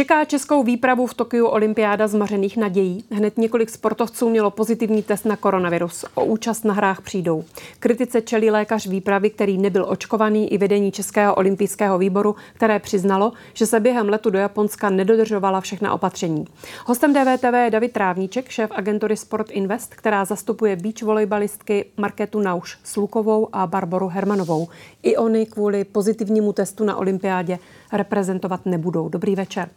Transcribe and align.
Čeká 0.00 0.24
českou 0.24 0.62
výpravu 0.62 1.06
v 1.06 1.14
Tokiu 1.14 1.46
olympiáda 1.46 2.08
zmařených 2.08 2.56
nadějí. 2.56 3.04
Hned 3.10 3.38
několik 3.38 3.70
sportovců 3.70 4.28
mělo 4.28 4.50
pozitivní 4.50 5.02
test 5.02 5.24
na 5.24 5.36
koronavirus. 5.36 6.04
O 6.14 6.24
účast 6.24 6.64
na 6.64 6.74
hrách 6.74 7.00
přijdou. 7.00 7.44
Kritice 7.78 8.20
čelí 8.20 8.50
lékař 8.50 8.86
výpravy, 8.86 9.30
který 9.30 9.58
nebyl 9.58 9.86
očkovaný 9.88 10.52
i 10.52 10.58
vedení 10.58 10.92
Českého 10.92 11.34
olympijského 11.34 11.98
výboru, 11.98 12.36
které 12.54 12.78
přiznalo, 12.78 13.32
že 13.54 13.66
se 13.66 13.80
během 13.80 14.08
letu 14.08 14.30
do 14.30 14.38
Japonska 14.38 14.90
nedodržovala 14.90 15.60
všechna 15.60 15.92
opatření. 15.92 16.44
Hostem 16.86 17.12
DVTV 17.12 17.54
je 17.64 17.70
David 17.70 17.92
Trávníček, 17.92 18.48
šéf 18.48 18.70
agentury 18.74 19.16
Sport 19.16 19.50
Invest, 19.50 19.94
která 19.94 20.24
zastupuje 20.24 20.76
beach 20.76 21.02
volejbalistky 21.02 21.84
Marketu 21.96 22.40
Nauš 22.40 22.78
Slukovou 22.84 23.48
a 23.52 23.66
Barboru 23.66 24.08
Hermanovou. 24.08 24.68
I 25.02 25.16
oni 25.16 25.46
kvůli 25.46 25.84
pozitivnímu 25.84 26.52
testu 26.52 26.84
na 26.84 26.96
olympiádě 26.96 27.58
reprezentovat 27.92 28.66
nebudou. 28.66 29.08
Dobrý 29.08 29.36
večer. 29.36 29.68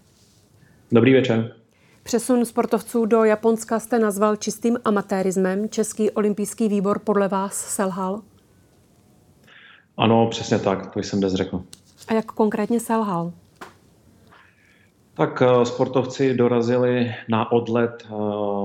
Dobrý 0.94 1.14
večer. 1.14 1.56
Přesun 2.04 2.46
sportovců 2.46 3.06
do 3.06 3.24
Japonska 3.24 3.80
jste 3.80 4.00
nazval 4.00 4.36
čistým 4.36 4.78
amatérismem. 4.86 5.70
Český 5.70 6.12
olympijský 6.12 6.70
výbor 6.70 7.00
podle 7.00 7.28
vás 7.28 7.54
selhal? 7.54 8.22
Ano, 9.98 10.28
přesně 10.28 10.60
tak, 10.60 10.94
to 10.94 11.00
jsem 11.00 11.20
dnes 11.20 11.34
řekl. 11.34 11.64
A 12.08 12.14
jak 12.14 12.26
konkrétně 12.26 12.80
selhal? 12.80 13.34
Tak 15.16 15.42
eh, 15.42 15.66
sportovci 15.66 16.34
dorazili 16.34 17.16
na 17.30 17.52
odlet 17.52 18.06
eh, 18.06 18.14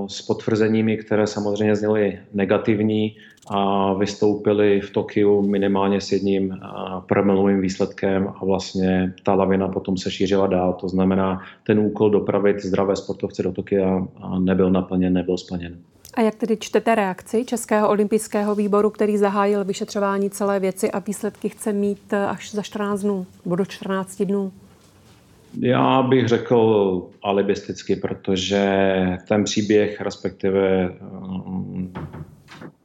s 0.07 0.23
potvrzeními, 0.23 0.97
které 0.97 1.27
samozřejmě 1.27 1.77
zněly 1.77 2.19
negativní 2.35 3.17
a 3.51 3.93
vystoupili 3.93 4.81
v 4.81 4.91
Tokiu 4.91 5.43
minimálně 5.43 6.01
s 6.01 6.13
jedním 6.13 6.53
eh, 6.53 6.59
promluvým 7.07 7.61
výsledkem 7.61 8.29
a 8.41 8.45
vlastně 8.45 9.15
ta 9.23 9.35
lavina 9.35 9.69
potom 9.69 9.97
se 9.97 10.11
šířila 10.11 10.47
dál. 10.47 10.73
To 10.73 10.89
znamená, 10.89 11.43
ten 11.67 11.79
úkol 11.79 12.11
dopravit 12.11 12.65
zdravé 12.65 12.97
sportovce 12.97 13.43
do 13.43 13.53
Tokia 13.53 14.07
nebyl 14.39 14.71
naplněn, 14.71 15.13
nebyl 15.13 15.39
splněn. 15.39 15.79
A 16.15 16.21
jak 16.21 16.35
tedy 16.35 16.57
čtete 16.57 16.95
reakci 16.95 17.45
Českého 17.45 17.89
olympijského 17.89 18.55
výboru, 18.55 18.91
který 18.91 19.19
zahájil 19.19 19.65
vyšetřování 19.65 20.31
celé 20.31 20.61
věci 20.61 20.91
a 20.91 20.99
výsledky 20.99 21.49
chce 21.49 21.73
mít 21.73 22.15
až 22.15 22.51
za 22.55 22.63
14 22.63 23.01
dnů, 23.01 23.27
nebo 23.45 23.57
do 23.57 23.65
14 23.65 24.23
dnů? 24.23 24.53
Já 25.61 26.03
bych 26.03 26.29
řekl 26.29 27.03
alibisticky, 27.23 27.97
protože 27.97 28.67
ten 29.29 29.45
příběh, 29.45 30.01
respektive 30.01 30.91
um, 30.91 31.93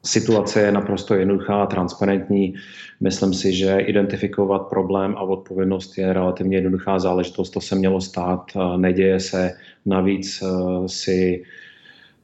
situace 0.05 0.61
je 0.61 0.71
naprosto 0.71 1.13
jednoduchá 1.15 1.63
a 1.63 1.65
transparentní. 1.65 2.53
Myslím 2.99 3.33
si, 3.33 3.53
že 3.53 3.79
identifikovat 3.79 4.59
problém 4.59 5.15
a 5.17 5.21
odpovědnost 5.21 5.97
je 5.97 6.13
relativně 6.13 6.57
jednoduchá 6.57 6.99
záležitost. 6.99 7.49
To 7.49 7.61
se 7.61 7.75
mělo 7.75 8.01
stát, 8.01 8.51
neděje 8.77 9.19
se. 9.19 9.51
Navíc 9.85 10.41
uh, 10.41 10.85
si 10.85 11.43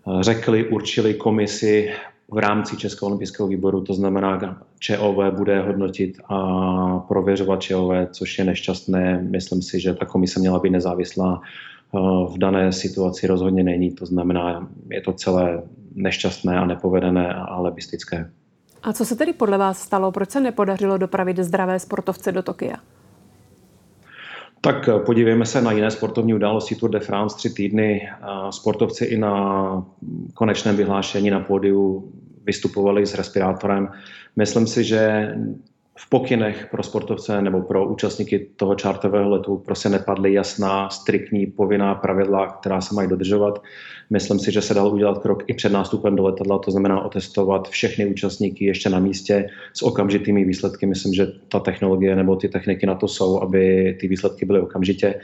uh, 0.06 0.22
řekli, 0.22 0.68
určili 0.68 1.14
komisi 1.14 1.92
v 2.32 2.38
rámci 2.38 2.78
Českého 2.78 3.08
olympijského 3.08 3.48
výboru, 3.48 3.82
to 3.82 3.94
znamená, 3.94 4.62
ČOV 4.80 5.34
bude 5.38 5.62
hodnotit 5.62 6.18
a 6.30 7.00
prověřovat 7.00 7.62
ČOV, 7.62 7.92
což 8.12 8.40
je 8.40 8.46
nešťastné. 8.46 9.28
Myslím 9.32 9.62
si, 9.62 9.80
že 9.80 9.94
ta 9.94 10.06
komise 10.06 10.40
měla 10.40 10.60
být 10.60 10.70
nezávislá. 10.70 11.42
V 12.34 12.38
dané 12.38 12.72
situaci 12.72 13.28
rozhodně 13.28 13.64
není, 13.64 13.92
to 13.92 14.06
znamená, 14.06 14.68
je 14.92 15.02
to 15.02 15.14
celé 15.14 15.62
nešťastné 15.96 16.58
a 16.58 16.66
nepovedené 16.66 17.34
a 17.34 17.44
alebistické. 17.44 18.30
A 18.84 18.94
co 18.94 19.06
se 19.06 19.16
tedy 19.16 19.34
podle 19.34 19.58
vás 19.58 19.80
stalo? 19.80 20.12
Proč 20.12 20.30
se 20.30 20.40
nepodařilo 20.40 20.98
dopravit 20.98 21.38
zdravé 21.38 21.80
sportovce 21.80 22.32
do 22.32 22.44
Tokia? 22.44 22.76
Tak 24.62 24.90
podívejme 25.06 25.46
se 25.46 25.62
na 25.62 25.72
jiné 25.72 25.92
sportovní 25.92 26.34
události 26.34 26.76
Tour 26.76 26.90
de 26.90 27.00
France 27.00 27.38
tři 27.38 27.50
týdny. 27.50 28.10
Sportovci 28.50 29.06
i 29.06 29.18
na 29.18 29.86
konečném 30.34 30.76
vyhlášení 30.76 31.30
na 31.30 31.40
pódiu 31.40 32.12
vystupovali 32.44 33.06
s 33.06 33.14
respirátorem. 33.14 33.92
Myslím 34.36 34.68
si, 34.68 34.84
že 34.84 35.34
v 36.02 36.10
pokynech 36.10 36.68
pro 36.72 36.84
sportovce 36.84 37.42
nebo 37.42 37.62
pro 37.62 37.88
účastníky 37.88 38.48
toho 38.56 38.76
čártového 38.76 39.30
letu 39.30 39.58
prostě 39.58 39.90
nepadly 39.90 40.34
jasná, 40.34 40.90
striktní, 40.90 41.46
povinná 41.46 41.96
pravidla, 41.96 42.48
která 42.48 42.82
se 42.82 42.96
mají 42.96 43.10
dodržovat. 43.10 43.64
Myslím 44.10 44.40
si, 44.40 44.52
že 44.52 44.62
se 44.62 44.74
dal 44.74 44.88
udělat 44.88 45.18
krok 45.18 45.44
i 45.48 45.54
před 45.54 45.72
nástupem 45.72 46.16
do 46.16 46.24
letadla, 46.24 46.60
to 46.60 46.72
znamená 46.72 47.02
otestovat 47.02 47.70
všechny 47.70 48.06
účastníky 48.06 48.66
ještě 48.66 48.90
na 48.90 49.00
místě 49.00 49.50
s 49.74 49.82
okamžitými 49.82 50.46
výsledky. 50.46 50.86
Myslím, 50.86 51.14
že 51.14 51.28
ta 51.48 51.60
technologie 51.60 52.16
nebo 52.16 52.36
ty 52.36 52.50
techniky 52.50 52.86
na 52.86 52.96
to 52.96 53.08
jsou, 53.08 53.42
aby 53.42 53.98
ty 54.00 54.08
výsledky 54.08 54.46
byly 54.46 54.60
okamžitě 54.60 55.16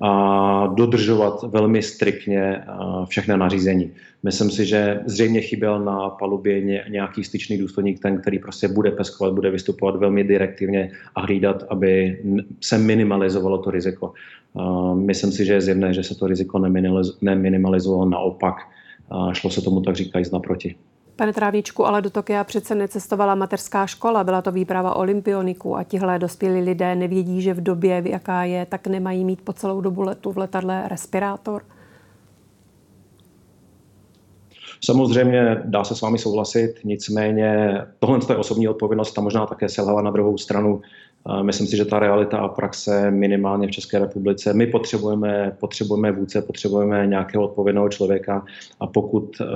a 0.00 0.66
dodržovat 0.66 1.42
velmi 1.42 1.82
striktně 1.82 2.62
všechny 3.08 3.36
nařízení. 3.36 3.92
Myslím 4.22 4.50
si, 4.50 4.66
že 4.66 5.00
zřejmě 5.06 5.40
chyběl 5.40 5.84
na 5.84 6.08
palubě 6.08 6.60
nějaký 6.88 7.24
styčný 7.24 7.58
důstojník, 7.58 8.02
ten, 8.02 8.20
který 8.20 8.38
prostě 8.38 8.68
bude 8.68 8.90
peskovat, 8.90 9.34
bude 9.34 9.50
vystupovat 9.50 9.96
velmi 9.96 10.23
direktivně 10.24 10.90
a 11.14 11.20
hlídat, 11.20 11.64
aby 11.68 12.22
se 12.60 12.78
minimalizovalo 12.78 13.58
to 13.58 13.70
riziko. 13.70 14.12
Myslím 14.94 15.32
si, 15.32 15.44
že 15.44 15.52
je 15.52 15.60
zjevné, 15.60 15.94
že 15.94 16.02
se 16.02 16.14
to 16.14 16.26
riziko 16.26 16.58
neminimalizovalo, 17.22 18.04
naopak 18.04 18.54
šlo 19.32 19.50
se 19.50 19.62
tomu 19.62 19.80
tak 19.80 19.96
říkajíc 19.96 20.30
naproti. 20.30 20.74
Pane 21.16 21.32
Trávničku, 21.32 21.86
ale 21.86 22.02
do 22.02 22.10
Tokia 22.10 22.44
přece 22.44 22.74
necestovala 22.74 23.34
mateřská 23.34 23.86
škola, 23.86 24.24
byla 24.24 24.42
to 24.42 24.52
výprava 24.52 24.96
olympioniků 24.96 25.76
a 25.76 25.84
tihle 25.84 26.18
dospělí 26.18 26.60
lidé 26.60 26.94
nevědí, 26.94 27.42
že 27.42 27.54
v 27.54 27.62
době, 27.62 28.02
jaká 28.04 28.44
je, 28.44 28.66
tak 28.66 28.86
nemají 28.86 29.24
mít 29.24 29.40
po 29.42 29.52
celou 29.52 29.80
dobu 29.80 30.02
letu 30.02 30.32
v 30.32 30.38
letadle 30.38 30.88
respirátor. 30.88 31.62
Samozřejmě 34.84 35.62
dá 35.64 35.84
se 35.84 35.96
s 35.96 36.00
vámi 36.00 36.18
souhlasit, 36.18 36.74
nicméně 36.84 37.78
tohle 37.98 38.18
je 38.28 38.36
osobní 38.36 38.68
odpovědnost 38.68 39.18
a 39.18 39.20
možná 39.20 39.46
také 39.46 39.68
selhala 39.68 40.02
na 40.02 40.10
druhou 40.10 40.38
stranu. 40.38 40.80
Myslím 41.42 41.66
si, 41.66 41.76
že 41.76 41.84
ta 41.84 41.98
realita 41.98 42.38
a 42.38 42.48
praxe 42.48 43.10
minimálně 43.10 43.68
v 43.68 43.70
České 43.70 43.98
republice, 43.98 44.52
my 44.52 44.66
potřebujeme, 44.66 45.56
potřebujeme 45.60 46.12
vůdce, 46.12 46.42
potřebujeme 46.42 47.06
nějakého 47.06 47.44
odpovědného 47.44 47.88
člověka 47.88 48.44
a 48.80 48.86
pokud 48.86 49.40
uh, 49.40 49.46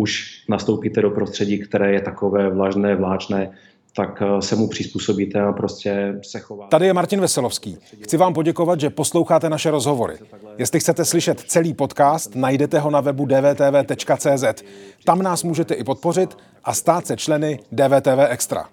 už 0.00 0.42
nastoupíte 0.48 1.02
do 1.02 1.10
prostředí, 1.10 1.58
které 1.58 1.92
je 1.92 2.00
takové 2.00 2.50
vlažné, 2.50 2.96
vláčné, 2.96 3.50
tak 3.96 4.22
eh, 4.22 4.42
se 4.42 4.56
mu 4.56 4.68
přizpůsobíte 4.68 5.40
a 5.40 5.52
prostě 5.52 6.18
se 6.22 6.38
chováte. 6.40 6.70
Tady 6.70 6.86
je 6.86 6.92
Martin 6.92 7.20
Veselovský. 7.20 7.78
Chci 8.02 8.16
vám 8.16 8.34
poděkovat, 8.34 8.80
že 8.80 8.90
posloucháte 8.90 9.50
naše 9.50 9.70
rozhovory. 9.70 10.14
Jestli 10.58 10.80
chcete 10.80 11.04
slyšet 11.04 11.40
celý 11.40 11.74
podcast, 11.74 12.34
najdete 12.34 12.78
ho 12.78 12.90
na 12.90 13.00
webu 13.00 13.26
dvtv.cz. 13.26 14.62
Tam 15.04 15.22
nás 15.22 15.42
můžete 15.42 15.74
i 15.74 15.84
podpořit 15.84 16.36
a 16.64 16.74
stát 16.74 17.06
se 17.06 17.16
členy 17.16 17.58
DVTV 17.72 18.18
Extra. 18.28 18.68